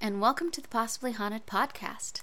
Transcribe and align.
and 0.00 0.20
welcome 0.20 0.50
to 0.50 0.62
the 0.62 0.68
Possibly 0.68 1.12
Haunted 1.12 1.46
podcast. 1.46 2.22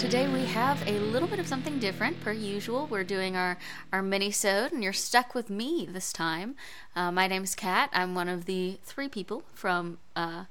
Today 0.00 0.26
we 0.28 0.46
have 0.46 0.82
a 0.88 0.98
little 0.98 1.28
bit 1.28 1.38
of 1.38 1.46
something 1.46 1.78
different 1.78 2.18
per 2.22 2.32
usual. 2.32 2.86
We're 2.86 3.04
doing 3.04 3.36
our, 3.36 3.58
our 3.92 4.00
mini-sode 4.00 4.72
and 4.72 4.82
you're 4.82 4.94
stuck 4.94 5.34
with 5.34 5.50
me 5.50 5.86
this 5.86 6.10
time. 6.10 6.54
Uh, 6.96 7.12
my 7.12 7.26
name's 7.26 7.54
Kat. 7.54 7.90
I'm 7.92 8.14
one 8.14 8.26
of 8.26 8.46
the 8.46 8.78
three 8.82 9.10
people 9.10 9.42
from 9.52 9.98
uh, 10.16 10.44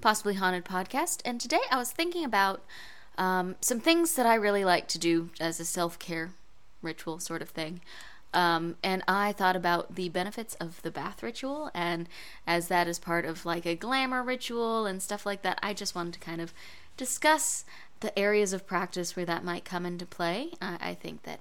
Possibly 0.00 0.34
Haunted 0.34 0.64
Podcast. 0.64 1.20
And 1.24 1.40
today 1.40 1.60
I 1.70 1.76
was 1.76 1.92
thinking 1.92 2.24
about 2.24 2.64
um, 3.16 3.54
some 3.60 3.78
things 3.78 4.16
that 4.16 4.26
I 4.26 4.34
really 4.34 4.64
like 4.64 4.88
to 4.88 4.98
do 4.98 5.30
as 5.38 5.60
a 5.60 5.64
self-care 5.64 6.32
ritual 6.82 7.20
sort 7.20 7.42
of 7.42 7.50
thing. 7.50 7.82
Um, 8.34 8.74
and 8.82 9.04
I 9.06 9.30
thought 9.30 9.54
about 9.54 9.94
the 9.94 10.08
benefits 10.08 10.56
of 10.56 10.82
the 10.82 10.90
bath 10.90 11.22
ritual, 11.22 11.70
and 11.72 12.08
as 12.44 12.66
that 12.68 12.88
is 12.88 12.98
part 12.98 13.24
of 13.24 13.46
like 13.46 13.64
a 13.66 13.76
glamour 13.76 14.24
ritual 14.24 14.84
and 14.84 15.00
stuff 15.00 15.24
like 15.24 15.42
that, 15.42 15.60
I 15.62 15.72
just 15.74 15.94
wanted 15.94 16.14
to 16.14 16.20
kind 16.20 16.40
of 16.40 16.52
discuss 16.96 17.64
the 18.00 18.16
areas 18.18 18.52
of 18.52 18.66
practice 18.66 19.16
where 19.16 19.26
that 19.26 19.44
might 19.44 19.64
come 19.64 19.86
into 19.86 20.06
play. 20.06 20.50
I 20.60 20.94
think 20.94 21.22
that 21.22 21.40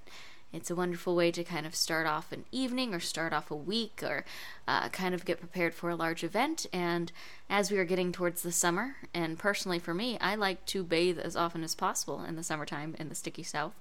it's 0.56 0.72
a 0.72 0.76
wonderful 0.76 1.16
way 1.16 1.32
to 1.32 1.44
kind 1.44 1.66
of 1.66 1.76
start 1.76 2.08
off 2.08 2.32
an 2.32 2.46
evening 2.50 2.94
or 2.94 3.00
start 3.02 3.34
off 3.34 3.52
a 3.52 3.56
week 3.56 4.02
or 4.02 4.24
uh, 4.68 4.88
kind 4.90 5.14
of 5.14 5.26
get 5.26 5.40
prepared 5.40 5.74
for 5.74 5.90
a 5.90 5.96
large 5.96 6.24
event. 6.24 6.66
And 6.72 7.12
as 7.50 7.70
we 7.70 7.78
are 7.78 7.84
getting 7.84 8.14
towards 8.14 8.42
the 8.42 8.54
summer, 8.54 8.96
and 9.14 9.38
personally 9.38 9.80
for 9.80 9.94
me, 9.94 10.18
I 10.20 10.36
like 10.36 10.66
to 10.68 10.84
bathe 10.84 11.20
as 11.20 11.36
often 11.36 11.64
as 11.64 11.76
possible 11.76 12.24
in 12.24 12.38
the 12.38 12.44
summertime 12.44 12.96
in 12.98 13.10
the 13.10 13.16
sticky 13.16 13.44
south. 13.44 13.74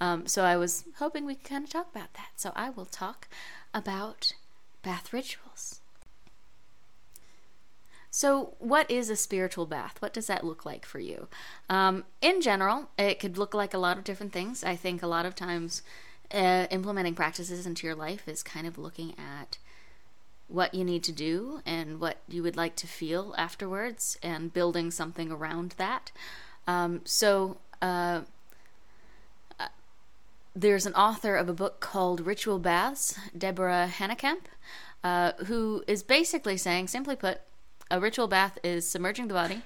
Um, 0.00 0.26
so 0.28 0.44
I 0.44 0.56
was 0.56 0.84
hoping 0.98 1.24
we 1.24 1.34
could 1.34 1.48
kind 1.50 1.64
of 1.64 1.70
talk 1.70 1.88
about 1.90 2.14
that. 2.14 2.30
So 2.36 2.52
I 2.54 2.70
will 2.70 2.86
talk 2.86 3.28
about 3.74 4.32
bath 4.82 5.12
rituals. 5.12 5.81
So, 8.14 8.52
what 8.58 8.90
is 8.90 9.08
a 9.08 9.16
spiritual 9.16 9.64
bath? 9.64 9.96
What 10.00 10.12
does 10.12 10.26
that 10.26 10.44
look 10.44 10.66
like 10.66 10.84
for 10.84 10.98
you? 10.98 11.28
Um, 11.70 12.04
in 12.20 12.42
general, 12.42 12.90
it 12.98 13.18
could 13.18 13.38
look 13.38 13.54
like 13.54 13.72
a 13.72 13.78
lot 13.78 13.96
of 13.96 14.04
different 14.04 14.34
things. 14.34 14.62
I 14.62 14.76
think 14.76 15.02
a 15.02 15.06
lot 15.06 15.24
of 15.24 15.34
times 15.34 15.80
uh, 16.30 16.66
implementing 16.70 17.14
practices 17.14 17.64
into 17.64 17.86
your 17.86 17.96
life 17.96 18.28
is 18.28 18.42
kind 18.42 18.66
of 18.66 18.76
looking 18.76 19.14
at 19.18 19.56
what 20.48 20.74
you 20.74 20.84
need 20.84 21.02
to 21.04 21.12
do 21.12 21.62
and 21.64 22.00
what 22.00 22.18
you 22.28 22.42
would 22.42 22.54
like 22.54 22.76
to 22.76 22.86
feel 22.86 23.34
afterwards 23.38 24.18
and 24.22 24.52
building 24.52 24.90
something 24.90 25.32
around 25.32 25.74
that. 25.78 26.12
Um, 26.66 27.00
so, 27.04 27.56
uh, 27.80 28.20
uh 29.58 29.68
there's 30.54 30.84
an 30.84 30.92
author 30.92 31.34
of 31.34 31.48
a 31.48 31.54
book 31.54 31.80
called 31.80 32.20
Ritual 32.20 32.58
Baths, 32.58 33.18
Deborah 33.36 33.90
Hanekamp, 33.90 34.42
uh, 35.02 35.32
who 35.46 35.82
is 35.86 36.02
basically 36.02 36.58
saying, 36.58 36.88
simply 36.88 37.16
put, 37.16 37.40
a 37.92 38.00
ritual 38.00 38.26
bath 38.26 38.58
is 38.64 38.88
submerging 38.88 39.28
the 39.28 39.34
body, 39.34 39.62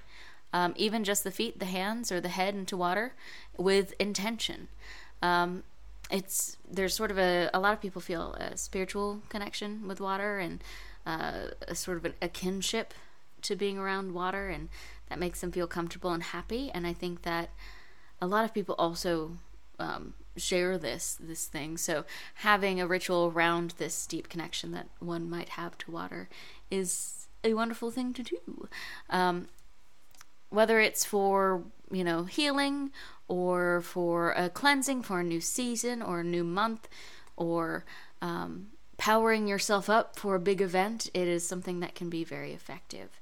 um, 0.53 0.75
even 0.77 1.05
just 1.05 1.23
the 1.23 1.31
feet, 1.31 1.61
the 1.61 1.65
hands, 1.67 2.11
or 2.11 2.21
the 2.21 2.29
head 2.29 2.55
into 2.55 2.77
water 2.77 3.15
with 3.57 3.95
intention. 4.01 4.69
Um, 5.23 5.63
it's 6.11 6.57
there's 6.71 6.95
sort 6.95 7.11
of 7.11 7.19
a 7.19 7.49
a 7.55 7.61
lot 7.61 7.73
of 7.73 7.81
people 7.81 8.03
feel 8.03 8.35
a 8.35 8.57
spiritual 8.57 9.23
connection 9.29 9.89
with 9.89 10.01
water 10.01 10.39
and 10.39 10.63
uh, 11.07 11.49
a 11.67 11.75
sort 11.75 11.97
of 11.97 12.05
an, 12.05 12.15
a 12.21 12.29
kinship 12.29 12.93
to 13.43 13.55
being 13.55 13.79
around 13.79 14.13
water, 14.13 14.49
and 14.49 14.69
that 15.09 15.19
makes 15.19 15.41
them 15.41 15.53
feel 15.53 15.69
comfortable 15.69 16.11
and 16.11 16.25
happy. 16.25 16.71
And 16.75 16.87
I 16.87 16.93
think 16.93 17.23
that 17.23 17.51
a 18.21 18.27
lot 18.27 18.45
of 18.45 18.53
people 18.53 18.75
also 18.77 19.39
um, 19.79 20.15
share 20.37 20.79
this 20.79 21.17
this 21.21 21.47
thing. 21.47 21.77
So 21.77 22.05
having 22.35 22.81
a 22.81 22.87
ritual 22.89 23.33
around 23.33 23.75
this 23.79 24.07
deep 24.07 24.29
connection 24.29 24.73
that 24.73 24.89
one 24.99 25.31
might 25.31 25.51
have 25.51 25.79
to 25.79 25.93
water 25.93 26.29
is 26.71 27.26
a 27.47 27.55
wonderful 27.55 27.91
thing 27.91 28.13
to 28.15 28.23
do. 28.23 28.69
Um, 29.11 29.49
whether 30.51 30.81
it's 30.81 31.05
for, 31.05 31.63
you 31.91 32.05
know, 32.05 32.25
healing 32.25 32.91
or 33.29 33.81
for 33.81 34.33
a 34.33 34.49
cleansing 34.49 35.03
for 35.03 35.21
a 35.21 35.25
new 35.25 35.41
season 35.41 36.03
or 36.03 36.21
a 36.21 36.25
new 36.25 36.45
month 36.45 36.89
or 37.37 37.85
um, 38.23 38.69
powering 38.97 39.47
yourself 39.47 39.89
up 39.91 40.19
for 40.19 40.35
a 40.35 40.41
big 40.41 40.61
event, 40.61 41.11
it 41.15 41.29
is 41.29 41.47
something 41.47 41.81
that 41.81 41.95
can 41.95 42.09
be 42.09 42.25
very 42.25 42.53
effective. 42.53 43.21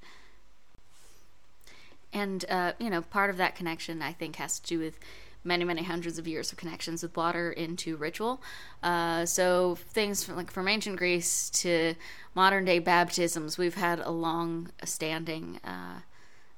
And, 2.12 2.44
uh, 2.48 2.72
you 2.78 2.90
know, 2.90 3.02
part 3.02 3.30
of 3.30 3.38
that 3.38 3.56
connection, 3.56 4.00
I 4.00 4.12
think, 4.12 4.36
has 4.36 4.60
to 4.60 4.66
do 4.66 4.78
with 4.78 4.98
many, 5.44 5.64
many 5.64 5.82
hundreds 5.82 6.18
of 6.18 6.26
years 6.26 6.50
of 6.50 6.58
connections 6.58 7.02
with 7.02 7.16
water 7.16 7.52
into 7.52 7.96
ritual. 7.96 8.42
Uh, 8.82 9.26
so 9.26 9.76
things 9.90 10.24
from, 10.24 10.36
like 10.36 10.50
from 10.50 10.66
ancient 10.66 10.96
Greece 10.96 11.50
to 11.50 11.94
modern 12.34 12.64
day 12.64 12.78
baptisms, 12.78 13.58
we've 13.58 13.74
had 13.74 14.00
a 14.00 14.10
long 14.10 14.70
standing 14.84 15.60
uh, 15.64 16.00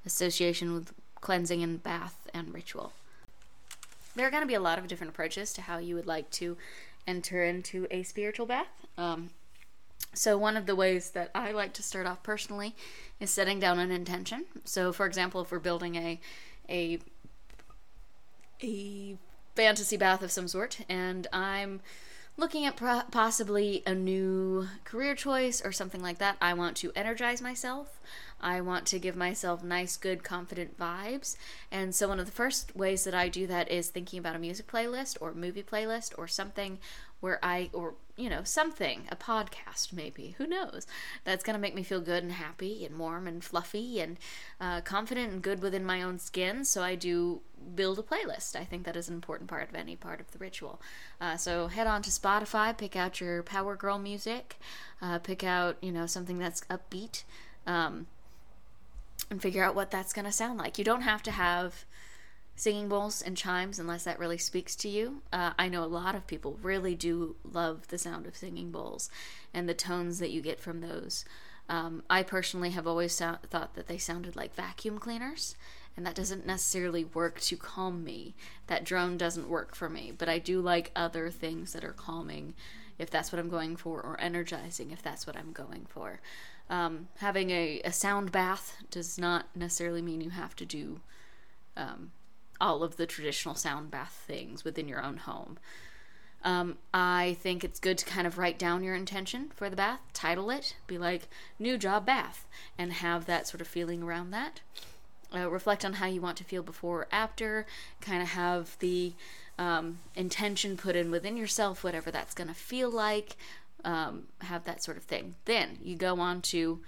association 0.05 0.73
with 0.73 0.93
cleansing 1.21 1.63
and 1.63 1.83
bath 1.83 2.29
and 2.33 2.55
ritual. 2.55 2.93
There 4.15 4.27
are 4.27 4.31
going 4.31 4.43
to 4.43 4.47
be 4.47 4.55
a 4.55 4.61
lot 4.61 4.79
of 4.79 4.87
different 4.87 5.13
approaches 5.13 5.53
to 5.55 5.63
how 5.63 5.79
you 5.79 5.95
would 5.95 6.07
like 6.07 6.31
to 6.33 6.57
enter 7.07 7.45
into 7.45 7.87
a 7.91 8.03
spiritual 8.03 8.47
bath. 8.47 8.87
Um, 8.97 9.31
so, 10.15 10.39
one 10.39 10.57
of 10.57 10.65
the 10.65 10.75
ways 10.75 11.11
that 11.11 11.31
I 11.35 11.53
like 11.53 11.75
to 11.75 11.83
start 11.83 12.07
off 12.07 12.23
personally 12.23 12.75
is 13.21 13.31
setting 13.31 13.61
down 13.61 13.79
an 13.79 13.91
intention. 13.91 14.47
So, 14.65 14.93
for 14.93 15.05
example, 15.05 15.43
if 15.43 15.51
we're 15.51 15.59
building 15.59 15.97
a 15.97 16.21
a 16.69 16.99
a 18.63 19.17
fantasy 19.55 19.97
bath 19.97 20.23
of 20.23 20.31
some 20.31 20.49
sort, 20.49 20.81
and 20.89 21.27
I'm 21.33 21.81
looking 22.37 22.67
at 22.67 22.77
pro- 22.77 23.03
possibly 23.11 23.83
a 23.87 23.95
new 23.95 24.69
career 24.85 25.15
choice 25.15 25.65
or 25.65 25.73
something 25.73 26.03
like 26.03 26.19
that. 26.19 26.37
I 26.41 26.53
want 26.55 26.77
to 26.79 26.93
energize 26.95 27.41
myself. 27.41 28.01
I 28.41 28.61
want 28.61 28.85
to 28.87 28.99
give 28.99 29.17
myself 29.17 29.65
nice, 29.65 29.97
good, 29.97 30.23
confident 30.23 30.79
vibes. 30.79 31.37
And 31.73 31.95
so, 31.95 32.09
one 32.09 32.21
of 32.21 32.27
the 32.27 32.33
first 32.33 32.77
ways 32.77 33.05
that 33.05 33.15
I 33.15 33.29
do 33.29 33.47
that 33.47 33.71
is 33.71 33.89
thinking 33.89 34.19
about 34.19 34.37
a 34.37 34.39
music 34.39 34.67
playlist 34.67 35.17
or 35.21 35.33
movie 35.33 35.63
playlist 35.63 36.13
or 36.19 36.29
something 36.29 36.79
where 37.21 37.39
I, 37.43 37.71
or, 37.73 37.95
you 38.17 38.29
know, 38.29 38.43
something, 38.45 39.09
a 39.11 39.17
podcast 39.17 39.93
maybe, 39.93 40.35
who 40.39 40.47
knows, 40.47 40.87
that's 41.25 41.43
going 41.43 41.55
to 41.55 41.61
make 41.61 41.75
me 41.75 41.83
feel 41.83 42.01
good 42.01 42.23
and 42.23 42.33
happy 42.33 42.85
and 42.85 42.99
warm 42.99 43.27
and 43.27 43.43
fluffy 43.43 44.01
and 44.01 44.19
uh, 44.61 44.81
confident 44.83 45.33
and 45.33 45.43
good 45.43 45.63
within 45.63 45.85
my 45.85 46.03
own 46.03 46.19
skin. 46.19 46.65
So, 46.65 46.83
I 46.83 46.95
do 46.95 47.41
build 47.75 47.99
a 47.99 48.03
playlist. 48.03 48.55
I 48.55 48.65
think 48.65 48.85
that 48.85 48.97
is 48.97 49.09
an 49.09 49.15
important 49.15 49.49
part 49.49 49.69
of 49.69 49.75
any 49.75 49.97
part 49.97 50.21
of 50.21 50.31
the 50.31 50.39
ritual. 50.39 50.81
Uh, 51.21 51.37
so, 51.37 51.69
head 51.69 51.87
on 51.87 52.03
to 52.03 52.11
Spotify, 52.11 52.77
pick 52.77 52.97
out 52.97 53.21
your 53.21 53.43
Power 53.43 53.77
Girl 53.77 53.99
music, 53.99 54.59
uh, 55.01 55.19
pick 55.19 55.43
out, 55.43 55.77
you 55.81 55.93
know, 55.93 56.07
something 56.07 56.39
that's 56.39 56.63
upbeat. 56.71 57.25
Um, 57.67 58.07
and 59.31 59.43
figure 59.43 59.65
out 59.65 59.75
what 59.75 59.91
that's 59.91 60.13
going 60.13 60.25
to 60.25 60.33
sound 60.33 60.59
like. 60.59 60.79
You 60.79 60.85
don't 60.85 61.03
have 61.03 61.23
to 61.25 61.31
have 61.33 61.85
singing 62.57 62.89
bowls 62.89 63.21
and 63.21 63.37
chimes 63.37 63.79
unless 63.79 64.05
that 64.05 64.19
really 64.19 64.39
speaks 64.39 64.75
to 64.77 64.89
you. 64.89 65.23
Uh, 65.33 65.53
I 65.59 65.69
know 65.69 65.85
a 65.85 65.87
lot 65.87 66.15
of 66.15 66.27
people 66.27 66.59
really 66.63 66.95
do 66.95 67.37
love 67.45 67.89
the 67.89 67.99
sound 67.99 68.27
of 68.27 68.35
singing 68.35 68.71
bowls 68.71 69.11
and 69.53 69.69
the 69.69 69.75
tones 69.75 70.19
that 70.19 70.31
you 70.31 70.41
get 70.41 70.59
from 70.59 70.81
those. 70.81 71.25
Um, 71.69 72.03
I 72.09 72.23
personally 72.23 72.71
have 72.71 72.87
always 72.87 73.13
so- 73.13 73.39
thought 73.51 73.75
that 73.75 73.89
they 73.89 73.99
sounded 73.99 74.37
like 74.37 74.55
vacuum 74.55 74.99
cleaners, 74.99 75.57
and 75.97 76.07
that 76.07 76.15
doesn't 76.15 76.47
necessarily 76.47 77.05
work 77.05 77.41
to 77.41 77.57
calm 77.57 78.03
me. 78.05 78.35
That 78.69 78.85
drone 78.85 79.19
doesn't 79.19 79.49
work 79.49 79.75
for 79.75 79.91
me, 79.91 80.13
but 80.17 80.29
I 80.29 80.39
do 80.39 80.61
like 80.61 80.93
other 80.97 81.31
things 81.31 81.73
that 81.73 81.85
are 81.85 81.93
calming 81.93 82.55
if 82.99 83.11
that's 83.11 83.31
what 83.31 83.39
I'm 83.39 83.51
going 83.51 83.77
for, 83.77 84.01
or 84.01 84.19
energizing 84.21 84.91
if 84.91 85.03
that's 85.03 85.27
what 85.27 85.37
I'm 85.37 85.53
going 85.53 85.87
for. 85.87 86.21
Um, 86.71 87.09
having 87.19 87.51
a, 87.51 87.81
a 87.85 87.93
sound 87.93 88.33
bath 88.33 88.77
does 88.91 89.19
not 89.19 89.47
necessarily 89.55 90.01
mean 90.03 90.21
you 90.21 90.31
have 90.31 90.57
to 90.57 90.65
do 90.65 91.01
um, 91.77 92.13
all 92.61 92.83
of 92.83 92.97
the 92.97 93.07
traditional 93.07 93.55
sound 93.55 93.91
bath 93.91 94.25
things 94.27 94.65
within 94.65 94.89
your 94.89 95.03
own 95.03 95.19
home. 95.19 95.59
Um, 96.45 96.79
I 96.95 97.37
think 97.41 97.65
it's 97.65 97.81
good 97.81 97.99
to 97.99 98.05
kind 98.05 98.27
of 98.27 98.39
write 98.39 98.59
down 98.59 98.85
your 98.85 98.95
intention 98.95 99.51
for 99.57 99.69
the 99.69 99.77
bath, 99.77 100.01
title 100.13 100.51
it, 100.51 100.77
be 100.87 100.97
like, 100.97 101.29
new 101.59 101.77
job 101.77 102.07
bath, 102.07 102.47
and 102.79 102.93
have 102.93 103.27
that 103.27 103.49
sort 103.49 103.61
of 103.61 103.67
feeling 103.67 104.03
around 104.03 104.31
that. 104.31 104.61
Uh, 105.35 105.51
reflect 105.51 105.85
on 105.85 105.95
how 105.95 106.07
you 106.07 106.21
want 106.21 106.37
to 106.37 106.45
feel 106.45 106.63
before 106.63 107.01
or 107.01 107.09
after, 107.11 107.67
kind 108.01 108.23
of 108.23 108.29
have 108.29 108.79
the 108.79 109.13
um, 109.59 109.99
intention 110.15 110.77
put 110.77 110.95
in 110.95 111.11
within 111.11 111.37
yourself, 111.37 111.83
whatever 111.83 112.13
that's 112.13 112.35
going 112.35 112.49
to 112.49 112.55
feel 112.55 112.91
like, 112.91 113.37
um, 113.85 114.25
have 114.43 114.65
that 114.65 114.85
sort 114.85 114.97
of 114.97 115.03
thing. 115.03 115.35
Then 115.47 115.79
you 115.83 115.97
go 115.97 116.21
on 116.21 116.43
to 116.43 116.81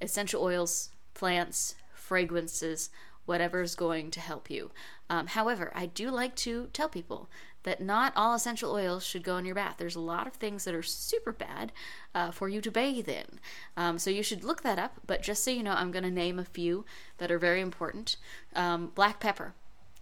essential 0.00 0.42
oils, 0.42 0.88
plants, 1.12 1.74
fragrances, 1.92 2.88
whatever 3.26 3.62
is 3.62 3.74
going 3.74 4.10
to 4.10 4.20
help 4.20 4.50
you. 4.50 4.70
Um, 5.08 5.28
however, 5.28 5.72
I 5.74 5.86
do 5.86 6.10
like 6.10 6.34
to 6.36 6.68
tell 6.72 6.88
people 6.88 7.28
that 7.64 7.80
not 7.80 8.12
all 8.16 8.34
essential 8.34 8.72
oils 8.72 9.04
should 9.04 9.22
go 9.22 9.36
in 9.36 9.44
your 9.44 9.54
bath. 9.54 9.76
There's 9.78 9.96
a 9.96 10.00
lot 10.00 10.26
of 10.26 10.34
things 10.34 10.64
that 10.64 10.74
are 10.74 10.82
super 10.82 11.32
bad 11.32 11.72
uh, 12.14 12.30
for 12.30 12.48
you 12.48 12.60
to 12.60 12.70
bathe 12.70 13.08
in. 13.08 13.38
Um, 13.76 13.98
so 13.98 14.10
you 14.10 14.22
should 14.22 14.44
look 14.44 14.62
that 14.62 14.78
up. 14.78 14.94
But 15.06 15.22
just 15.22 15.44
so 15.44 15.50
you 15.50 15.62
know, 15.62 15.74
I'm 15.74 15.92
going 15.92 16.04
to 16.04 16.10
name 16.10 16.38
a 16.38 16.44
few 16.44 16.84
that 17.18 17.30
are 17.30 17.38
very 17.38 17.60
important 17.60 18.16
um, 18.54 18.90
black 18.94 19.20
pepper, 19.20 19.54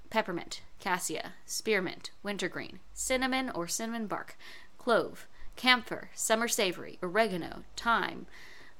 peppermint, 0.08 0.62
cassia, 0.78 1.32
spearmint, 1.44 2.10
wintergreen, 2.22 2.80
cinnamon 2.94 3.50
or 3.50 3.68
cinnamon 3.68 4.06
bark, 4.06 4.36
clove, 4.78 5.26
camphor, 5.56 6.10
summer 6.14 6.48
savory, 6.48 6.98
oregano, 7.02 7.64
thyme. 7.76 8.26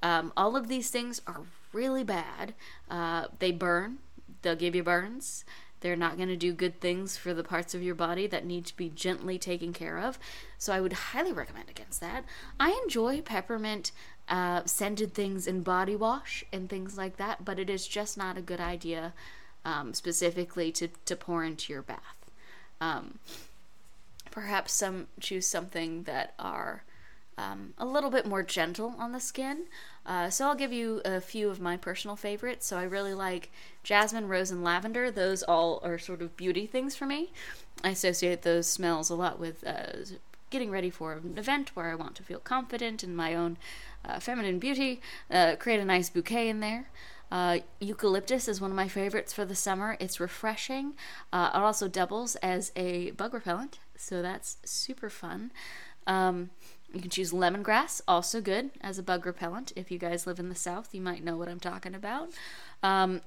Um, 0.02 0.32
all 0.37 0.56
of 0.56 0.69
these 0.69 0.88
things 0.88 1.20
are 1.26 1.42
really 1.72 2.04
bad. 2.04 2.54
Uh, 2.90 3.26
they 3.38 3.52
burn, 3.52 3.98
they'll 4.42 4.56
give 4.56 4.75
you 4.75 4.82
burns. 4.82 5.44
They're 5.81 5.96
not 5.96 6.16
going 6.16 6.28
to 6.28 6.37
do 6.37 6.52
good 6.52 6.81
things 6.81 7.16
for 7.16 7.32
the 7.32 7.42
parts 7.42 7.75
of 7.75 7.82
your 7.82 7.94
body 7.94 8.26
that 8.26 8.44
need 8.44 8.66
to 8.66 8.76
be 8.76 8.90
gently 8.90 9.38
taken 9.38 9.72
care 9.72 9.98
of. 9.98 10.19
So 10.58 10.72
I 10.72 10.81
would 10.81 10.92
highly 10.92 11.32
recommend 11.32 11.70
against 11.70 12.00
that. 12.00 12.25
I 12.58 12.78
enjoy 12.84 13.22
peppermint 13.22 13.92
uh, 14.28 14.64
scented 14.66 15.14
things 15.14 15.46
in 15.46 15.62
body 15.62 15.96
wash 15.96 16.44
and 16.52 16.69
things 16.69 16.98
like 16.98 17.16
that, 17.16 17.44
but 17.44 17.58
it 17.58 17.70
is 17.70 17.88
just 17.88 18.19
not 18.19 18.37
a 18.37 18.42
good 18.42 18.60
idea 18.60 19.14
um, 19.64 19.94
specifically 19.94 20.70
to, 20.72 20.88
to 21.06 21.16
pour 21.16 21.44
into 21.44 21.72
your 21.72 21.82
bath. 21.82 22.31
Um, 22.81 23.19
perhaps 24.31 24.72
some 24.72 25.08
choose 25.19 25.46
something 25.46 26.04
that 26.04 26.34
are 26.38 26.84
um, 27.37 27.75
a 27.78 27.87
little 27.87 28.10
bit 28.10 28.26
more 28.26 28.42
gentle 28.42 28.94
on 28.98 29.12
the 29.12 29.20
skin. 29.20 29.66
Uh, 30.06 30.31
so 30.31 30.47
I'll 30.47 30.55
give 30.55 30.73
you 30.73 31.02
a 31.05 31.20
few 31.20 31.50
of 31.50 31.61
my 31.61 31.76
personal 31.76 32.17
favorites. 32.17 32.67
So 32.67 32.79
I 32.79 32.85
really 32.85 33.14
like 33.14 33.50
jasmine, 33.82 34.29
rose, 34.29 34.50
and 34.50 34.64
lavender. 34.64 35.11
Those 35.11 35.43
all 35.43 35.81
are 35.85 35.99
sort 35.99 36.23
of 36.23 36.37
beauty 36.37 36.67
things 36.67 36.97
for 36.97 37.06
me. 37.06 37.31
I 37.85 37.91
associate 37.91 38.43
those 38.43 38.67
smells 38.67 39.11
a 39.11 39.14
lot 39.14 39.38
with 39.38 39.67
uh, 39.67 40.17
getting 40.50 40.70
ready 40.70 40.91
for 40.91 41.12
an 41.12 41.38
event 41.38 41.75
where 41.75 41.91
I 41.91 41.94
want 41.94 42.14
to 42.17 42.23
feel 42.23 42.41
confident 42.41 43.05
in 43.05 43.14
my 43.14 43.35
own 43.35 43.56
uh, 44.05 44.19
feminine 44.20 44.58
beauty. 44.58 45.00
Uh, 45.31 45.56
create 45.56 45.81
a 45.81 45.85
nice 45.85 46.11
bouquet 46.11 46.49
in 46.49 46.61
there. 46.61 46.88
Uh, 47.31 47.61
eucalyptus 47.79 48.49
is 48.49 48.61
one 48.61 48.70
of 48.70 48.76
my 48.76 48.88
favorites 48.88 49.32
for 49.32 49.44
the 49.44 49.55
summer. 49.55 49.97
It's 50.00 50.19
refreshing. 50.19 50.94
Uh, 51.32 51.50
it 51.55 51.58
also 51.58 51.87
doubles 51.87 52.35
as 52.37 52.73
a 52.75 53.12
bug 53.12 53.32
repellent, 53.35 53.79
so 53.97 54.20
that's 54.20 54.56
super 54.64 55.08
fun. 55.08 55.52
Um, 56.06 56.50
you 56.92 57.00
can 57.00 57.10
choose 57.10 57.32
lemongrass, 57.32 58.00
also 58.08 58.40
good 58.40 58.70
as 58.81 58.98
a 58.98 59.02
bug 59.02 59.26
repellent. 59.26 59.72
If 59.76 59.90
you 59.90 59.98
guys 59.98 60.26
live 60.26 60.38
in 60.38 60.48
the 60.48 60.54
south, 60.54 60.94
you 60.94 61.00
might 61.00 61.25
know 61.25 61.37
what 61.37 61.48
I'm 61.48 61.60
talking 61.60 61.94
about. 61.94 62.31
Um, 62.82 63.20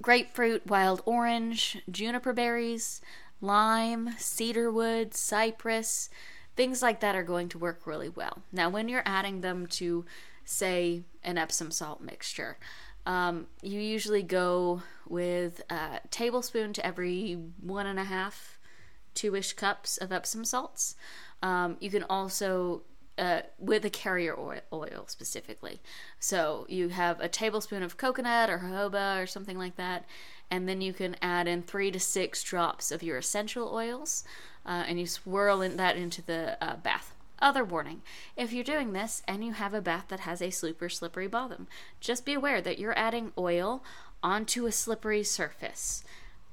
grapefruit, 0.00 0.66
wild 0.66 1.02
orange, 1.04 1.82
juniper 1.90 2.32
berries, 2.32 3.00
lime, 3.40 4.10
cedarwood, 4.18 5.14
cypress, 5.14 6.08
things 6.56 6.82
like 6.82 7.00
that 7.00 7.14
are 7.14 7.22
going 7.22 7.48
to 7.50 7.58
work 7.58 7.86
really 7.86 8.08
well. 8.08 8.42
Now, 8.52 8.68
when 8.68 8.88
you're 8.88 9.02
adding 9.04 9.42
them 9.42 9.66
to, 9.68 10.04
say, 10.44 11.02
an 11.22 11.38
Epsom 11.38 11.70
salt 11.70 12.00
mixture, 12.00 12.58
um, 13.06 13.46
you 13.62 13.80
usually 13.80 14.22
go 14.22 14.82
with 15.08 15.62
a 15.70 16.00
tablespoon 16.10 16.72
to 16.74 16.84
every 16.84 17.38
one 17.60 17.86
and 17.86 17.98
a 17.98 18.04
half, 18.04 18.57
two 19.18 19.34
ish 19.34 19.52
cups 19.54 19.96
of 19.96 20.12
Epsom 20.12 20.44
salts. 20.44 20.94
Um, 21.42 21.76
you 21.80 21.90
can 21.90 22.04
also 22.04 22.82
uh, 23.18 23.42
with 23.58 23.84
a 23.84 23.90
carrier 23.90 24.38
oil, 24.38 24.60
oil, 24.72 25.04
specifically. 25.08 25.80
So 26.20 26.66
you 26.68 26.90
have 26.90 27.18
a 27.20 27.28
tablespoon 27.28 27.82
of 27.82 27.96
coconut 27.96 28.48
or 28.48 28.58
jojoba 28.58 29.20
or 29.20 29.26
something 29.26 29.58
like 29.58 29.76
that, 29.76 30.04
and 30.50 30.68
then 30.68 30.80
you 30.80 30.92
can 30.92 31.16
add 31.20 31.48
in 31.48 31.62
three 31.62 31.90
to 31.90 31.98
six 31.98 32.44
drops 32.44 32.92
of 32.92 33.02
your 33.02 33.18
essential 33.18 33.74
oils, 33.74 34.22
uh, 34.64 34.84
and 34.86 35.00
you 35.00 35.06
swirl 35.06 35.60
in 35.62 35.76
that 35.76 35.96
into 35.96 36.22
the 36.22 36.56
uh, 36.60 36.76
bath. 36.76 37.12
Other 37.40 37.64
warning 37.64 38.02
if 38.36 38.52
you're 38.52 38.64
doing 38.64 38.92
this 38.92 39.22
and 39.28 39.44
you 39.44 39.52
have 39.52 39.72
a 39.72 39.80
bath 39.80 40.06
that 40.08 40.20
has 40.20 40.42
a 40.42 40.50
super 40.50 40.88
slippery 40.88 41.28
bottom, 41.28 41.68
just 42.00 42.24
be 42.24 42.34
aware 42.34 42.60
that 42.60 42.78
you're 42.78 42.98
adding 42.98 43.32
oil 43.38 43.82
onto 44.22 44.66
a 44.66 44.72
slippery 44.72 45.22
surface. 45.22 46.02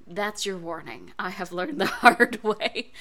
That's 0.07 0.45
your 0.45 0.57
warning. 0.57 1.13
I 1.17 1.29
have 1.31 1.51
learned 1.51 1.79
the 1.81 1.85
hard 2.01 2.43
way. 2.43 2.91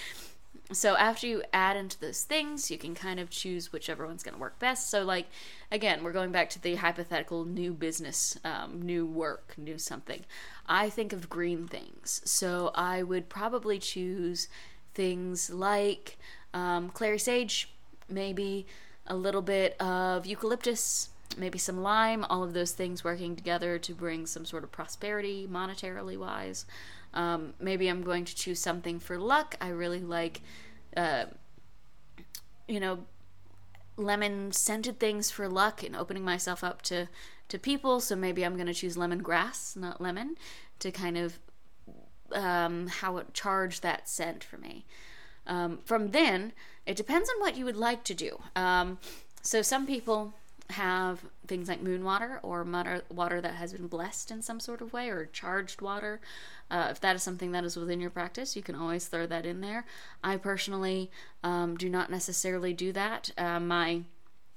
So 0.73 0.97
after 0.97 1.27
you 1.27 1.43
add 1.53 1.77
into 1.77 2.01
those 2.01 2.23
things, 2.23 2.71
you 2.71 2.79
can 2.79 2.95
kind 2.95 3.21
of 3.21 3.29
choose 3.29 3.71
whichever 3.71 4.07
one's 4.07 4.23
going 4.23 4.35
to 4.35 4.41
work 4.41 4.59
best. 4.59 4.89
So, 4.89 5.05
like, 5.05 5.27
again, 5.71 6.03
we're 6.03 6.13
going 6.13 6.33
back 6.33 6.49
to 6.51 6.63
the 6.63 6.77
hypothetical 6.77 7.45
new 7.45 7.75
business, 7.75 8.39
um, 8.45 8.81
new 8.81 9.05
work, 9.05 9.55
new 9.59 9.77
something. 9.77 10.25
I 10.67 10.89
think 10.89 11.13
of 11.13 11.29
green 11.29 11.69
things. 11.69 12.23
So 12.25 12.71
I 12.75 13.03
would 13.03 13.29
probably 13.29 13.79
choose 13.79 14.49
things 14.95 15.51
like 15.51 16.17
um, 16.55 16.89
clary 16.89 17.19
sage, 17.19 17.69
maybe 18.09 18.67
a 19.07 19.15
little 19.15 19.43
bit 19.43 19.79
of 19.81 20.25
eucalyptus, 20.25 21.11
maybe 21.37 21.59
some 21.59 21.83
lime, 21.83 22.25
all 22.25 22.43
of 22.43 22.55
those 22.55 22.73
things 22.73 23.05
working 23.05 23.37
together 23.37 23.79
to 23.79 23.95
bring 23.95 24.27
some 24.27 24.45
sort 24.45 24.65
of 24.65 24.73
prosperity 24.73 25.49
monetarily 25.51 26.19
wise. 26.19 26.67
Um, 27.13 27.55
maybe 27.61 27.89
I'm 27.89 28.03
going 28.03 28.25
to 28.25 28.35
choose 28.35 28.59
something 28.59 28.99
for 28.99 29.19
luck. 29.19 29.57
I 29.61 29.69
really 29.69 30.01
like, 30.01 30.43
uh, 30.97 31.27
you 32.67 32.81
know, 32.81 33.01
lemon 33.97 34.53
scented 34.53 34.99
things 34.99 35.31
for 35.31 35.49
luck 35.49 35.83
and 35.83 35.95
opening 35.95 36.25
myself 36.25 36.65
up 36.65 36.83
to 36.83 37.09
to 37.49 37.59
people. 37.59 38.01
So 38.01 38.17
maybe 38.17 38.45
I'm 38.45 38.55
going 38.55 38.67
to 38.67 38.75
choose 38.75 38.97
lemongrass, 38.97 39.77
not 39.77 40.01
lemon, 40.01 40.37
to 40.79 40.91
kind 40.91 41.17
of 41.17 41.39
um, 42.33 42.87
how 42.89 43.19
it 43.19 43.35
charge 43.35 43.81
that 43.83 44.09
scent 44.09 44.43
for 44.43 44.57
me. 44.57 44.87
Um, 45.47 45.81
from 45.85 46.11
then, 46.13 46.53
it 46.87 46.97
depends 46.97 47.29
on 47.29 47.41
what 47.41 47.57
you 47.57 47.65
would 47.65 47.77
like 47.77 48.03
to 48.05 48.15
do. 48.15 48.43
Um, 48.57 48.99
so 49.43 49.63
some 49.63 49.87
people 49.87 50.35
have 50.71 51.25
things 51.47 51.69
like 51.69 51.83
moon 51.83 52.05
water 52.05 52.41
or 52.43 52.67
water 53.11 53.41
that 53.41 53.55
has 53.55 53.73
been 53.73 53.87
blessed 53.87 54.31
in 54.31 54.41
some 54.43 54.59
sort 54.61 54.81
of 54.81 54.93
way 54.93 55.09
or 55.09 55.27
charged 55.27 55.81
water. 55.81 56.21
Uh, 56.71 56.89
if 56.91 57.01
that 57.01 57.15
is 57.15 57.23
something 57.23 57.53
that 57.53 57.65
is 57.65 57.77
within 57.77 58.01
your 58.01 58.11
practice, 58.11 58.57
you 58.57 58.63
can 58.63 58.75
always 58.75 59.07
throw 59.07 59.27
that 59.27 59.45
in 59.45 59.61
there. 59.61 59.85
I 60.23 60.37
personally 60.37 61.11
um, 61.43 61.77
do 61.77 61.89
not 61.91 62.11
necessarily 62.11 62.73
do 62.73 62.93
that. 62.93 63.31
Uh, 63.37 63.61
my 63.61 64.03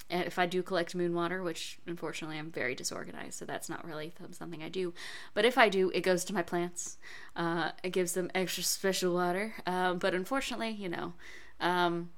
if 0.10 0.40
I 0.40 0.46
do 0.46 0.64
collect 0.64 0.96
moon 0.96 1.14
water, 1.14 1.44
which 1.44 1.80
unfortunately 1.86 2.38
I'm 2.38 2.50
very 2.50 2.76
disorganized, 2.76 3.34
so 3.34 3.46
that's 3.46 3.68
not 3.68 3.86
really 3.86 4.14
something 4.32 4.64
I 4.64 4.70
do. 4.70 4.94
But 5.34 5.44
if 5.44 5.58
I 5.58 5.68
do, 5.68 5.90
it 5.94 6.00
goes 6.00 6.24
to 6.26 6.34
my 6.34 6.42
plants. 6.42 6.98
Uh, 7.36 7.72
it 7.84 7.90
gives 7.90 8.14
them 8.14 8.32
extra 8.34 8.64
special 8.64 9.14
water. 9.14 9.56
Uh, 9.66 9.96
but 9.96 10.14
unfortunately, 10.14 10.70
you 10.70 10.88
know, 10.88 11.14
um, 11.60 12.12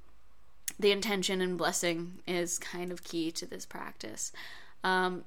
the 0.80 0.92
intention 0.92 1.42
and 1.42 1.58
blessing 1.58 2.20
is 2.26 2.58
kind 2.58 2.92
of 2.92 3.04
key 3.04 3.32
to 3.34 3.46
this 3.46 3.66
practice. 3.66 4.32
Um, 4.84 5.26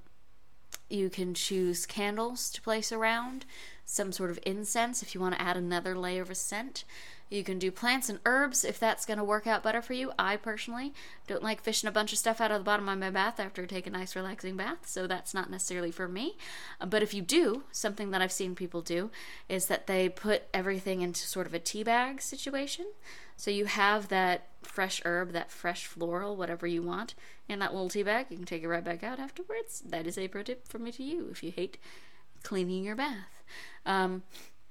you 0.89 1.11
can 1.11 1.35
choose 1.35 1.87
candles 1.87 2.51
to 2.51 2.63
place 2.63 2.91
around, 2.91 3.45
some 3.85 4.13
sort 4.13 4.31
of 4.31 4.39
incense 4.45 5.03
if 5.03 5.15
you 5.15 5.21
want 5.21 5.35
to 5.35 5.43
add 5.43 5.57
another 5.57 5.97
layer 5.97 6.23
of 6.23 6.37
scent. 6.37 6.85
You 7.33 7.43
can 7.43 7.59
do 7.59 7.71
plants 7.71 8.11
and 8.11 8.21
herbs 8.27 8.63
if 8.63 8.79
that's 8.79 9.07
going 9.07 9.17
to 9.17 9.25
work 9.25 9.47
out 9.47 9.63
better 9.63 9.81
for 9.81 9.95
you. 9.95 10.13
I 10.19 10.37
personally 10.37 10.93
don't 11.27 11.43
like 11.43 11.63
fishing 11.63 11.89
a 11.89 11.93
bunch 11.93 12.13
of 12.13 12.19
stuff 12.19 12.43
out 12.43 12.51
of 12.51 12.59
the 12.59 12.65
bottom 12.65 12.91
of 12.91 12.99
my 12.99 13.09
bath 13.09 13.41
after 13.41 13.63
I 13.63 13.67
take 13.67 13.87
a 13.87 13.91
nice 13.91 14.15
relaxing 14.15 14.55
bath, 14.55 14.87
so 14.87 15.07
that's 15.07 15.33
not 15.33 15.51
necessarily 15.51 15.91
for 15.91 16.09
me. 16.09 16.37
But 16.87 17.03
if 17.03 17.15
you 17.15 17.23
do, 17.23 17.63
something 17.73 18.11
that 18.11 18.21
I've 18.21 18.33
seen 18.33 18.55
people 18.55 18.83
do 18.83 19.11
is 19.49 19.65
that 19.67 19.87
they 19.87 20.11
put 20.11 20.43
everything 20.53 21.01
into 21.01 21.27
sort 21.27 21.47
of 21.47 21.55
a 21.55 21.59
tea 21.59 21.83
bag 21.83 22.21
situation. 22.21 22.87
So 23.39 23.51
you 23.51 23.65
have 23.65 24.09
that 24.09 24.49
fresh 24.61 25.01
herb, 25.07 25.33
that 25.33 25.51
fresh 25.51 25.87
floral, 25.87 26.37
whatever 26.37 26.67
you 26.67 26.83
want, 26.83 27.15
in 27.49 27.61
that 27.61 27.73
little 27.73 27.89
tea 27.89 28.03
bag. 28.03 28.27
You 28.29 28.37
can 28.37 28.45
take 28.45 28.63
it 28.63 28.69
right 28.69 28.85
back 28.85 29.03
out 29.03 29.19
afterwards. 29.19 29.83
That 29.87 30.07
is 30.07 30.19
a 30.19 30.29
pro 30.29 30.43
tip 30.43 30.69
from 30.69 30.85
me 30.85 30.93
to 30.93 31.03
you 31.03 31.29
if 31.31 31.43
you 31.43 31.51
hate 31.51 31.79
cleaning 32.43 32.85
your 32.85 32.97
bath. 32.97 33.43
Um, 33.87 34.23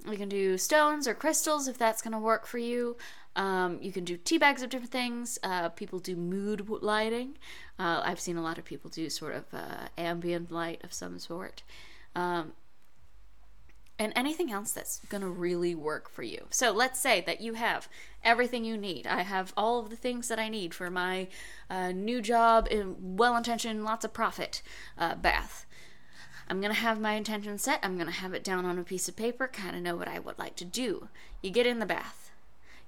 you 0.09 0.17
can 0.17 0.29
do 0.29 0.57
stones 0.57 1.07
or 1.07 1.13
crystals 1.13 1.67
if 1.67 1.77
that's 1.77 2.01
going 2.01 2.13
to 2.13 2.19
work 2.19 2.45
for 2.45 2.57
you. 2.57 2.97
Um, 3.35 3.79
you 3.81 3.91
can 3.91 4.03
do 4.03 4.17
tea 4.17 4.37
bags 4.37 4.61
of 4.61 4.69
different 4.69 4.91
things. 4.91 5.39
Uh, 5.43 5.69
people 5.69 5.99
do 5.99 6.15
mood 6.15 6.67
lighting. 6.69 7.37
Uh, 7.79 8.01
I've 8.03 8.19
seen 8.19 8.37
a 8.37 8.41
lot 8.41 8.57
of 8.57 8.65
people 8.65 8.89
do 8.89 9.09
sort 9.09 9.35
of 9.35 9.45
uh, 9.53 9.87
ambient 9.97 10.51
light 10.51 10.83
of 10.83 10.91
some 10.91 11.17
sort. 11.19 11.63
Um, 12.15 12.53
and 14.01 14.11
anything 14.15 14.51
else 14.51 14.71
that's 14.71 14.99
going 15.09 15.21
to 15.21 15.29
really 15.29 15.75
work 15.75 16.09
for 16.09 16.23
you. 16.23 16.47
So 16.49 16.71
let's 16.71 16.99
say 16.99 17.21
that 17.21 17.39
you 17.39 17.53
have 17.53 17.87
everything 18.23 18.65
you 18.65 18.75
need. 18.75 19.05
I 19.05 19.21
have 19.21 19.53
all 19.55 19.79
of 19.79 19.91
the 19.91 19.95
things 19.95 20.27
that 20.27 20.39
I 20.39 20.49
need 20.49 20.73
for 20.73 20.89
my 20.89 21.27
uh, 21.69 21.91
new 21.91 22.19
job, 22.19 22.67
in 22.71 22.95
well 23.15 23.37
intentioned, 23.37 23.83
lots 23.83 24.03
of 24.03 24.11
profit 24.11 24.63
uh, 24.97 25.13
bath. 25.13 25.67
I'm 26.51 26.59
going 26.59 26.73
to 26.73 26.81
have 26.81 26.99
my 26.99 27.13
intention 27.13 27.57
set. 27.57 27.79
I'm 27.81 27.95
going 27.95 28.07
to 28.07 28.11
have 28.11 28.33
it 28.33 28.43
down 28.43 28.65
on 28.65 28.77
a 28.77 28.83
piece 28.83 29.07
of 29.07 29.15
paper, 29.15 29.47
kind 29.47 29.73
of 29.73 29.81
know 29.81 29.95
what 29.95 30.09
I 30.09 30.19
would 30.19 30.37
like 30.37 30.57
to 30.57 30.65
do. 30.65 31.07
You 31.41 31.49
get 31.49 31.65
in 31.65 31.79
the 31.79 31.85
bath. 31.85 32.29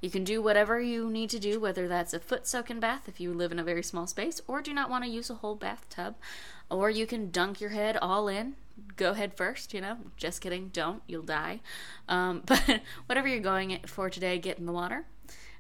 You 0.02 0.10
can 0.10 0.26
do 0.26 0.42
whatever 0.42 0.82
you 0.82 1.10
need 1.10 1.30
to 1.30 1.40
do, 1.40 1.62
whether 1.62 1.88
that's 1.88 2.14
a 2.14 2.20
foot 2.20 2.46
soaking 2.46 2.82
bath 2.82 3.08
if 3.08 3.22
you 3.22 3.34
live 3.34 3.54
in 3.54 3.60
a 3.60 3.64
very 3.64 3.82
small 3.82 4.06
space, 4.06 4.42
or 4.50 4.62
do 4.62 4.74
not 4.74 4.90
want 4.90 5.06
to 5.06 5.10
use 5.10 5.30
a 5.30 5.36
whole 5.36 5.56
bathtub, 5.56 6.16
or 6.70 6.90
you 6.90 7.08
can 7.08 7.32
dunk 7.32 7.62
your 7.62 7.70
head 7.70 7.96
all 7.96 8.28
in. 8.28 8.56
Go 8.98 9.14
head 9.14 9.38
first, 9.38 9.74
you 9.74 9.80
know. 9.80 9.96
Just 10.18 10.42
kidding. 10.42 10.68
Don't. 10.74 11.02
You'll 11.08 11.24
die. 11.24 11.62
Um, 12.10 12.44
but 12.46 12.82
whatever 13.06 13.30
you're 13.30 13.40
going 13.40 13.80
for 13.86 14.10
today, 14.10 14.40
get 14.40 14.60
in 14.60 14.66
the 14.66 14.74
water. 14.74 15.06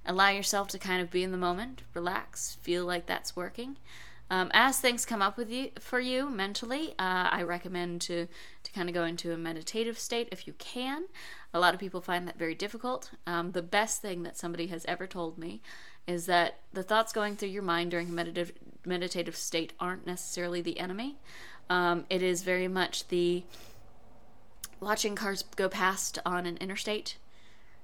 allow 0.05 0.27
yourself 0.27 0.67
to 0.67 0.77
kind 0.77 1.01
of 1.01 1.09
be 1.09 1.23
in 1.23 1.31
the 1.31 1.37
moment, 1.37 1.83
relax, 1.93 2.57
feel 2.61 2.85
like 2.85 3.05
that's 3.05 3.33
working. 3.33 3.77
Um, 4.29 4.49
as 4.53 4.79
things 4.79 5.05
come 5.05 5.21
up 5.21 5.37
with 5.37 5.51
you 5.51 5.71
for 5.79 5.99
you 5.99 6.29
mentally, 6.29 6.91
uh, 6.97 7.29
I 7.29 7.43
recommend 7.43 8.01
to 8.01 8.27
to 8.63 8.71
kind 8.71 8.89
of 8.89 8.95
go 8.95 9.03
into 9.03 9.31
a 9.31 9.37
meditative 9.37 9.99
state 9.99 10.29
if 10.31 10.47
you 10.47 10.53
can. 10.53 11.05
A 11.53 11.59
lot 11.59 11.73
of 11.73 11.79
people 11.79 12.01
find 12.01 12.27
that 12.27 12.39
very 12.39 12.55
difficult. 12.55 13.11
Um, 13.27 13.51
the 13.51 13.61
best 13.61 14.01
thing 14.01 14.23
that 14.23 14.37
somebody 14.37 14.67
has 14.67 14.85
ever 14.85 15.05
told 15.05 15.37
me 15.37 15.61
is 16.07 16.25
that 16.25 16.59
the 16.73 16.83
thoughts 16.83 17.13
going 17.13 17.35
through 17.35 17.49
your 17.49 17.63
mind 17.63 17.91
during 17.91 18.09
a 18.09 18.11
meditative 18.11 18.53
meditative 18.85 19.35
state 19.35 19.73
aren't 19.79 20.05
necessarily 20.05 20.61
the 20.61 20.79
enemy. 20.79 21.17
Um, 21.69 22.05
it 22.09 22.21
is 22.21 22.43
very 22.43 22.67
much 22.67 23.07
the 23.07 23.43
watching 24.79 25.15
cars 25.15 25.43
go 25.55 25.69
past 25.69 26.19
on 26.25 26.45
an 26.45 26.57
interstate, 26.57 27.17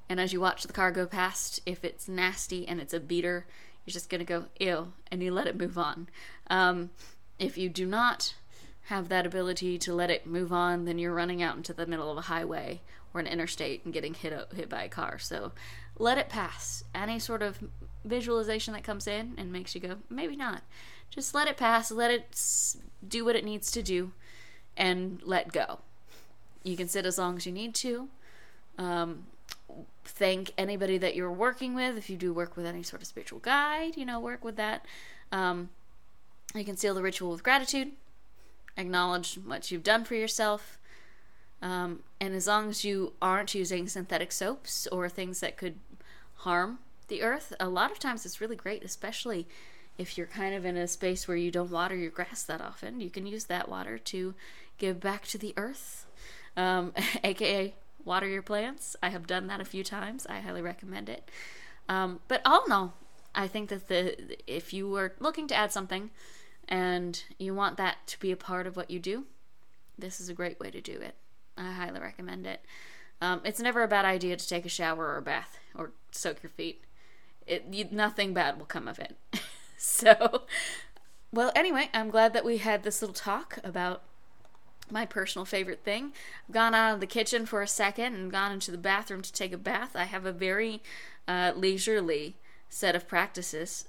and 0.10 0.20
as 0.20 0.34
you 0.34 0.42
watch 0.42 0.64
the 0.64 0.74
car 0.74 0.92
go 0.92 1.06
past, 1.06 1.60
if 1.66 1.86
it's 1.86 2.08
nasty 2.10 2.68
and 2.68 2.82
it's 2.82 2.94
a 2.94 3.00
beater, 3.00 3.46
you're 3.90 3.94
just 3.94 4.10
gonna 4.10 4.24
go 4.24 4.46
ew, 4.60 4.94
and 5.10 5.24
you 5.24 5.34
let 5.34 5.48
it 5.48 5.58
move 5.58 5.76
on. 5.76 6.08
Um, 6.48 6.92
if 7.40 7.58
you 7.58 7.70
do 7.70 7.88
not 7.88 8.36
have 8.84 9.10
that 9.10 9.26
ability 9.26 9.80
to 9.80 9.96
let 9.96 10.12
it 10.12 10.28
move 10.28 10.54
on, 10.54 10.86
then 10.86 11.00
you're 11.00 11.14
running 11.14 11.42
out 11.42 11.58
into 11.58 11.74
the 11.74 11.88
middle 11.88 12.12
of 12.12 12.18
a 12.18 12.22
highway 12.22 12.82
or 13.16 13.20
an 13.20 13.26
interstate 13.26 13.84
and 13.84 13.92
getting 13.92 14.14
hit 14.14 14.32
hit 14.54 14.70
by 14.70 14.84
a 14.84 14.90
car. 14.90 15.18
So 15.18 15.54
let 15.98 16.20
it 16.20 16.30
pass. 16.30 16.84
Any 16.94 17.18
sort 17.18 17.42
of 17.42 17.64
visualization 18.06 18.76
that 18.76 18.84
comes 18.84 19.08
in 19.08 19.34
and 19.40 19.52
makes 19.52 19.74
you 19.74 19.82
go, 19.82 19.96
maybe 20.08 20.36
not. 20.36 20.62
Just 21.10 21.34
let 21.34 21.48
it 21.48 21.58
pass. 21.58 21.90
Let 21.90 22.12
it 22.12 22.76
do 23.08 23.26
what 23.26 23.36
it 23.36 23.44
needs 23.44 23.72
to 23.72 23.82
do, 23.82 24.12
and 24.78 25.20
let 25.24 25.52
go. 25.52 25.80
You 26.62 26.78
can 26.78 26.88
sit 26.88 27.08
as 27.08 27.18
long 27.18 27.38
as 27.38 27.48
you 27.48 27.52
need 27.52 27.74
to. 27.76 28.08
Um, 28.78 29.26
thank 30.04 30.52
anybody 30.58 30.98
that 30.98 31.16
you're 31.16 31.32
working 31.32 31.76
with. 31.76 31.98
If 31.98 32.10
you 32.10 32.18
do 32.18 32.34
work 32.34 32.56
with 32.56 32.66
any 32.66 32.84
sort 32.84 33.02
of 33.02 33.08
spiritual 33.08 33.40
guide, 33.40 33.98
you 33.98 34.06
know, 34.06 34.20
work 34.20 34.44
with 34.44 34.56
that. 34.58 34.86
Um, 35.32 35.70
you 36.56 36.66
can 36.66 36.78
seal 36.78 36.94
the 36.96 37.02
ritual 37.02 37.32
with 37.32 37.44
gratitude, 37.44 37.92
acknowledge 38.76 39.36
what 39.36 39.70
you've 39.72 39.84
done 39.84 40.04
for 40.04 40.16
yourself. 40.16 40.80
Um, 41.62 42.00
and 42.20 42.34
as 42.34 42.48
long 42.48 42.70
as 42.70 42.84
you 42.84 43.14
aren't 43.22 43.54
using 43.54 43.88
synthetic 43.88 44.32
soaps 44.32 44.88
or 44.88 45.10
things 45.10 45.42
that 45.42 45.58
could 45.58 45.76
harm 46.38 46.80
the 47.08 47.22
earth, 47.22 47.54
a 47.60 47.68
lot 47.68 47.92
of 47.92 48.00
times 48.00 48.26
it's 48.26 48.42
really 48.42 48.56
great, 48.56 48.84
especially 48.84 49.48
if 49.98 50.18
you're 50.18 50.28
kind 50.28 50.56
of 50.56 50.66
in 50.66 50.78
a 50.78 50.88
space 50.88 51.28
where 51.28 51.38
you 51.38 51.52
don't 51.52 51.70
water 51.70 51.96
your 51.96 52.12
grass 52.12 52.44
that 52.44 52.62
often. 52.62 53.02
You 53.02 53.10
can 53.10 53.28
use 53.28 53.46
that 53.46 53.68
water 53.68 53.98
to 53.98 54.34
give 54.78 55.00
back 55.02 55.28
to 55.28 55.38
the 55.38 55.54
earth, 55.58 56.06
um, 56.56 56.94
aka 57.24 57.76
water 58.04 58.28
your 58.28 58.42
plants. 58.42 58.96
I 59.02 59.10
have 59.10 59.28
done 59.28 59.48
that 59.48 59.62
a 59.62 59.66
few 59.66 59.84
times. 59.84 60.26
I 60.28 60.40
highly 60.40 60.62
recommend 60.62 61.10
it. 61.10 61.30
Um, 61.88 62.20
but 62.28 62.42
all 62.46 62.64
in 62.66 62.72
all, 62.72 62.94
I 63.34 63.48
think 63.48 63.70
that 63.70 63.88
the 63.88 64.38
if 64.48 64.74
you 64.74 64.90
were 64.90 65.14
looking 65.20 65.48
to 65.48 65.56
add 65.56 65.72
something 65.72 66.12
and 66.68 67.24
you 67.38 67.54
want 67.54 67.78
that 67.78 68.06
to 68.08 68.20
be 68.20 68.32
a 68.32 68.38
part 68.38 68.68
of 68.68 68.76
what 68.76 68.92
you 68.92 69.00
do, 69.00 69.26
this 69.98 70.20
is 70.20 70.30
a 70.30 70.34
great 70.34 70.60
way 70.60 70.72
to 70.72 70.82
do 70.82 70.94
it. 70.94 71.16
I 71.58 71.72
highly 71.72 72.00
recommend 72.00 72.48
it. 72.48 72.64
Um, 73.22 73.42
it's 73.44 73.60
never 73.60 73.84
a 73.84 73.88
bad 73.88 74.06
idea 74.06 74.38
to 74.38 74.48
take 74.48 74.66
a 74.66 74.70
shower 74.70 75.08
or 75.08 75.18
a 75.18 75.22
bath 75.22 75.60
or 75.76 75.92
soak 76.12 76.42
your 76.42 76.50
feet. 76.50 76.84
It 77.46 77.66
you, 77.72 77.88
nothing 77.92 78.34
bad 78.34 78.58
will 78.58 78.66
come 78.66 78.88
of 78.88 79.00
it. 79.00 79.18
so, 79.78 80.44
well, 81.34 81.52
anyway, 81.56 81.90
I'm 81.94 82.10
glad 82.10 82.34
that 82.34 82.46
we 82.46 82.58
had 82.58 82.84
this 82.84 83.02
little 83.02 83.14
talk 83.16 83.60
about 83.64 84.04
my 84.92 85.06
personal 85.06 85.46
favorite 85.46 85.84
thing. 85.84 86.14
I've 86.48 86.54
gone 86.54 86.76
out 86.76 86.96
of 86.96 87.00
the 87.00 87.08
kitchen 87.08 87.46
for 87.46 87.62
a 87.62 87.68
second 87.68 88.16
and 88.16 88.32
gone 88.32 88.52
into 88.52 88.72
the 88.72 88.78
bathroom 88.78 89.22
to 89.22 89.34
take 89.34 89.54
a 89.54 89.58
bath. 89.58 89.96
I 89.96 90.06
have 90.06 90.26
a 90.26 90.32
very 90.32 90.82
uh, 91.28 91.54
leisurely 91.56 92.36
set 92.70 92.96
of 92.96 93.08
practices. 93.08 93.88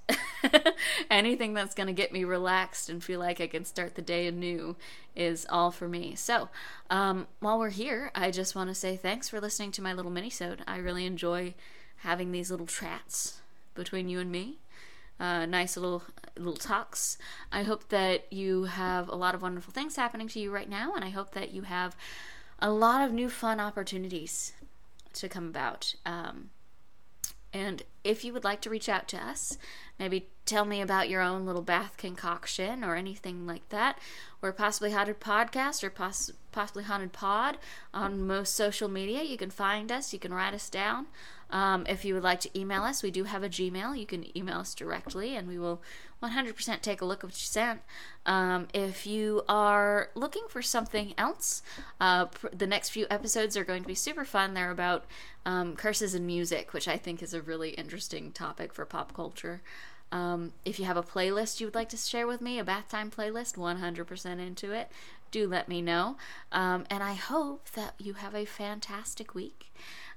Anything 1.10 1.52
that's 1.52 1.74
going 1.74 1.86
to 1.86 1.92
get 1.92 2.12
me 2.12 2.24
relaxed 2.24 2.88
and 2.88 3.04
feel 3.04 3.20
like 3.20 3.40
I 3.40 3.46
can 3.46 3.64
start 3.64 3.94
the 3.94 4.02
day 4.02 4.26
anew 4.26 4.76
is 5.14 5.46
all 5.50 5.70
for 5.70 5.86
me. 5.86 6.14
So, 6.14 6.48
um, 6.88 7.26
while 7.40 7.58
we're 7.58 7.70
here, 7.70 8.10
I 8.14 8.30
just 8.30 8.54
want 8.54 8.70
to 8.70 8.74
say 8.74 8.96
thanks 8.96 9.28
for 9.28 9.40
listening 9.40 9.72
to 9.72 9.82
my 9.82 9.92
little 9.92 10.10
mini-sode. 10.10 10.62
I 10.66 10.78
really 10.78 11.04
enjoy 11.04 11.54
having 11.98 12.32
these 12.32 12.50
little 12.50 12.66
chats 12.66 13.40
between 13.74 14.08
you 14.08 14.18
and 14.18 14.32
me. 14.32 14.58
Uh, 15.20 15.44
nice 15.44 15.76
little 15.76 16.02
little 16.36 16.56
talks. 16.56 17.18
I 17.52 17.62
hope 17.62 17.90
that 17.90 18.32
you 18.32 18.64
have 18.64 19.08
a 19.08 19.14
lot 19.14 19.34
of 19.34 19.42
wonderful 19.42 19.72
things 19.72 19.96
happening 19.96 20.28
to 20.28 20.40
you 20.40 20.50
right 20.50 20.68
now, 20.68 20.94
and 20.94 21.04
I 21.04 21.10
hope 21.10 21.32
that 21.32 21.52
you 21.52 21.62
have 21.62 21.94
a 22.58 22.70
lot 22.70 23.04
of 23.06 23.12
new 23.12 23.28
fun 23.28 23.60
opportunities 23.60 24.54
to 25.12 25.28
come 25.28 25.46
about. 25.46 25.94
Um, 26.06 26.50
and 27.52 27.82
if 28.04 28.24
you 28.24 28.32
would 28.32 28.44
like 28.44 28.60
to 28.62 28.70
reach 28.70 28.88
out 28.88 29.08
to 29.08 29.16
us, 29.16 29.58
maybe 29.98 30.28
tell 30.46 30.64
me 30.64 30.80
about 30.80 31.08
your 31.08 31.20
own 31.20 31.46
little 31.46 31.62
bath 31.62 31.96
concoction 31.96 32.82
or 32.82 32.96
anything 32.96 33.46
like 33.46 33.68
that, 33.68 33.98
or 34.42 34.52
possibly 34.52 34.92
haunted 34.92 35.20
podcast 35.20 35.84
or 35.84 35.90
poss- 35.90 36.32
possibly 36.52 36.84
haunted 36.84 37.12
pod 37.12 37.58
on 37.92 38.26
most 38.26 38.54
social 38.54 38.88
media. 38.88 39.22
You 39.22 39.36
can 39.36 39.50
find 39.50 39.92
us. 39.92 40.12
You 40.12 40.18
can 40.18 40.32
write 40.32 40.54
us 40.54 40.70
down. 40.70 41.06
Um, 41.52 41.84
if 41.88 42.04
you 42.04 42.14
would 42.14 42.22
like 42.22 42.40
to 42.40 42.58
email 42.58 42.82
us, 42.82 43.02
we 43.02 43.10
do 43.10 43.24
have 43.24 43.42
a 43.42 43.48
Gmail. 43.48 43.98
You 43.98 44.06
can 44.06 44.36
email 44.36 44.58
us 44.58 44.74
directly, 44.74 45.34
and 45.34 45.48
we 45.48 45.58
will 45.58 45.82
100% 46.22 46.80
take 46.80 47.00
a 47.00 47.04
look 47.04 47.20
at 47.20 47.24
what 47.24 47.32
you 47.32 47.46
sent. 47.46 47.80
Um, 48.24 48.68
if 48.72 49.06
you 49.06 49.42
are 49.48 50.10
looking 50.14 50.44
for 50.48 50.62
something 50.62 51.14
else, 51.18 51.62
uh, 52.00 52.26
pr- 52.26 52.48
the 52.52 52.66
next 52.66 52.90
few 52.90 53.06
episodes 53.10 53.56
are 53.56 53.64
going 53.64 53.82
to 53.82 53.88
be 53.88 53.94
super 53.94 54.24
fun. 54.24 54.54
They're 54.54 54.70
about 54.70 55.06
um, 55.44 55.74
curses 55.74 56.14
and 56.14 56.26
music, 56.26 56.72
which 56.72 56.86
I 56.86 56.96
think 56.96 57.22
is 57.22 57.34
a 57.34 57.42
really 57.42 57.70
interesting 57.90 58.30
topic 58.30 58.72
for 58.72 58.84
pop 58.84 59.12
culture. 59.12 59.62
Um, 60.12 60.52
if 60.64 60.78
you 60.78 60.84
have 60.84 60.96
a 60.96 61.02
playlist 61.02 61.58
you 61.58 61.66
would 61.66 61.74
like 61.74 61.88
to 61.88 61.96
share 61.96 62.24
with 62.24 62.40
me, 62.40 62.60
a 62.60 62.64
bath 62.64 62.88
time 62.88 63.10
playlist, 63.10 63.56
100% 63.56 64.38
into 64.38 64.70
it, 64.70 64.92
do 65.32 65.48
let 65.48 65.68
me 65.68 65.82
know. 65.82 66.16
Um, 66.52 66.84
and 66.88 67.02
I 67.02 67.14
hope 67.14 67.68
that 67.70 67.94
you 67.98 68.12
have 68.14 68.32
a 68.32 68.44
fantastic 68.44 69.34
week. 69.34 69.72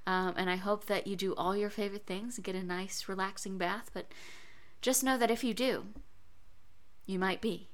Um, 0.06 0.34
and 0.36 0.48
I 0.48 0.54
hope 0.54 0.86
that 0.86 1.08
you 1.08 1.16
do 1.16 1.34
all 1.34 1.56
your 1.56 1.70
favorite 1.70 2.06
things 2.06 2.36
and 2.36 2.44
get 2.44 2.54
a 2.54 2.62
nice, 2.62 3.08
relaxing 3.08 3.58
bath. 3.58 3.90
But 3.92 4.06
just 4.80 5.02
know 5.02 5.18
that 5.18 5.30
if 5.30 5.42
you 5.42 5.52
do, 5.52 5.86
you 7.06 7.18
might 7.18 7.40
be 7.40 7.66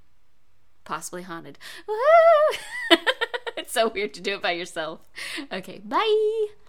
possibly 0.85 1.23
haunted. 1.23 1.59
it's 3.59 3.73
so 3.73 3.89
weird 3.89 4.15
to 4.15 4.23
do 4.23 4.37
it 4.37 4.43
by 4.43 4.53
yourself. 4.53 5.01
Okay, 5.53 5.83
bye. 5.85 6.47